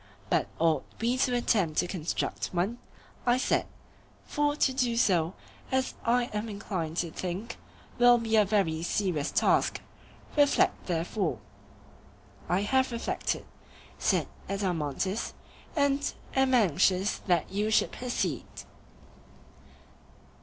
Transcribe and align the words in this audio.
But 0.31 0.47
ought 0.57 0.83
we 0.99 1.15
to 1.17 1.35
attempt 1.35 1.77
to 1.77 1.85
construct 1.87 2.47
one? 2.53 2.79
I 3.23 3.37
said; 3.37 3.67
for 4.25 4.55
to 4.55 4.73
do 4.73 4.97
so, 4.97 5.35
as 5.71 5.93
I 6.03 6.23
am 6.33 6.49
inclined 6.49 6.97
to 6.97 7.11
think, 7.11 7.57
will 7.99 8.17
be 8.17 8.35
a 8.35 8.43
very 8.43 8.81
serious 8.81 9.29
task. 9.29 9.79
Reflect 10.35 10.87
therefore. 10.87 11.37
I 12.49 12.61
have 12.63 12.91
reflected, 12.91 13.45
said 13.99 14.27
Adeimantus, 14.49 15.35
and 15.75 16.11
am 16.35 16.55
anxious 16.55 17.19
that 17.27 17.51
you 17.51 17.69
should 17.69 17.91
proceed. 17.91 18.47